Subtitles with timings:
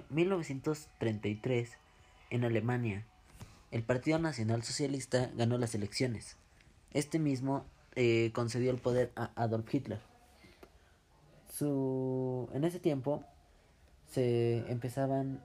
[0.00, 1.70] año 1933,
[2.30, 3.04] en Alemania,
[3.70, 6.36] el Partido Nacional Socialista ganó las elecciones.
[6.92, 7.64] Este mismo
[7.96, 10.00] eh, concedió el poder a Adolf Hitler.
[11.48, 13.24] Su, en ese tiempo
[14.06, 15.42] se empezaban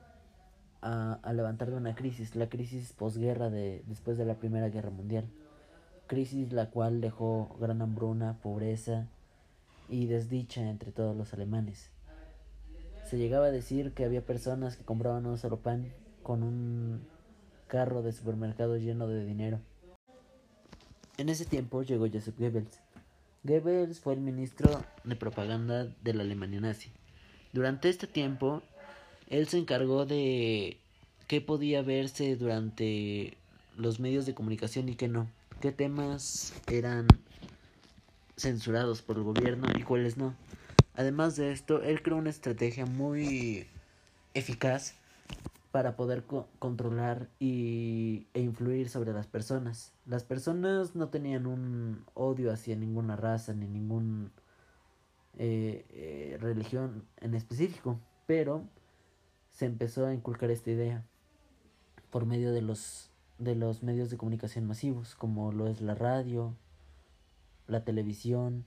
[0.81, 4.90] a, a levantar de una crisis, la crisis posguerra de, después de la Primera Guerra
[4.90, 5.28] Mundial.
[6.08, 9.08] Crisis la cual dejó gran hambruna, pobreza
[9.90, 11.95] y desdicha entre todos los alemanes.
[13.06, 17.02] Se llegaba a decir que había personas que compraban un solo pan con un
[17.67, 19.59] carro de supermercado lleno de dinero.
[21.17, 22.80] En ese tiempo llegó Joseph Goebbels.
[23.44, 26.89] Goebbels fue el ministro de propaganda de la Alemania nazi.
[27.53, 28.63] Durante este tiempo,
[29.30, 30.80] él se encargó de
[31.27, 33.38] qué podía verse durante
[33.77, 35.30] los medios de comunicación y qué no,
[35.61, 37.08] qué temas eran
[38.35, 40.33] censurados por el gobierno y cuáles no.
[40.98, 43.67] Además de esto, él creó una estrategia muy
[44.34, 44.95] eficaz
[45.72, 49.92] para poder co controlar y, e influir sobre las personas.
[50.06, 54.31] Las personas no tenían un odio hacia ninguna raza ni ninguna
[55.38, 58.64] eh, eh, religión en específico, pero
[59.52, 61.03] se empezó a inculcar esta idea
[62.09, 66.56] por medio de los de los medios de comunicación masivos, como lo es la radio,
[67.67, 68.64] la televisión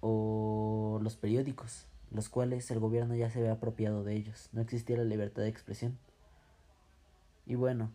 [0.00, 4.48] o los periódicos los cuales el gobierno ya se había apropiado de ellos.
[4.52, 5.98] No existía la libertad de expresión.
[7.46, 7.92] Y bueno,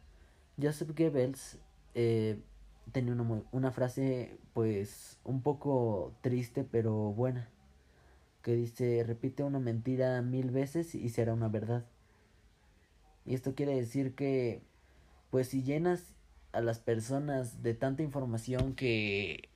[0.62, 1.58] Joseph Goebbels
[1.96, 2.40] eh,
[2.92, 7.50] tenía una, una frase pues un poco triste pero buena,
[8.42, 11.86] que dice, repite una mentira mil veces y será una verdad.
[13.26, 14.62] Y esto quiere decir que
[15.30, 16.16] pues si llenas
[16.52, 19.50] a las personas de tanta información que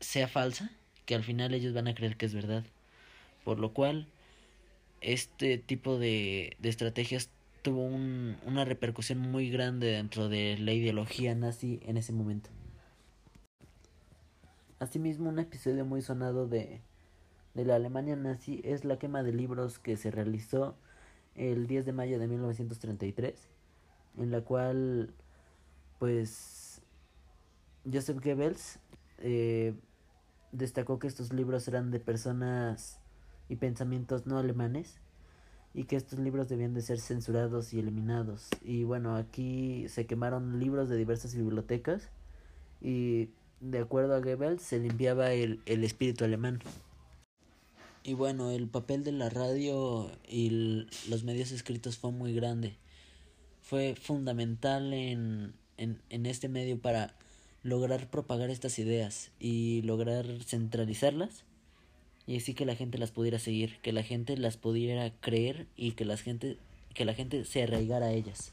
[0.00, 0.70] sea falsa,
[1.08, 2.64] que al final ellos van a creer que es verdad.
[3.42, 4.08] Por lo cual,
[5.00, 7.30] este tipo de, de estrategias
[7.62, 12.50] tuvo un, una repercusión muy grande dentro de la ideología nazi en ese momento.
[14.80, 16.82] Asimismo, un episodio muy sonado de,
[17.54, 20.76] de la Alemania nazi es la quema de libros que se realizó
[21.36, 23.48] el 10 de mayo de 1933,
[24.18, 25.14] en la cual,
[25.98, 26.82] pues,
[27.90, 28.78] Joseph Goebbels
[29.20, 29.72] eh,
[30.52, 33.00] destacó que estos libros eran de personas
[33.48, 35.00] y pensamientos no alemanes
[35.74, 38.48] y que estos libros debían de ser censurados y eliminados.
[38.62, 42.10] Y bueno, aquí se quemaron libros de diversas bibliotecas
[42.80, 46.60] y de acuerdo a Goebbels se limpiaba el, el espíritu alemán.
[48.02, 52.76] Y bueno, el papel de la radio y los medios escritos fue muy grande.
[53.62, 57.14] Fue fundamental en, en, en este medio para
[57.68, 61.44] lograr propagar estas ideas y lograr centralizarlas
[62.28, 65.92] y así que la gente las pudiera seguir, que la gente las pudiera creer y
[65.92, 66.58] que la gente,
[66.92, 68.52] que la gente se arraigara a ellas.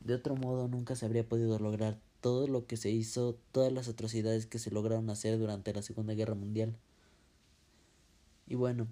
[0.00, 3.88] De otro modo nunca se habría podido lograr todo lo que se hizo, todas las
[3.88, 6.76] atrocidades que se lograron hacer durante la Segunda Guerra Mundial.
[8.46, 8.86] Y bueno,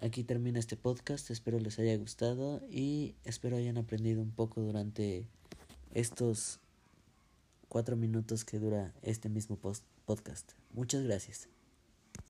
[0.00, 5.26] aquí termina este podcast, espero les haya gustado y espero hayan aprendido un poco durante
[5.92, 6.60] estos
[7.68, 9.58] cuatro minutos que dura este mismo
[10.06, 10.52] podcast.
[10.72, 11.57] Muchas gracias.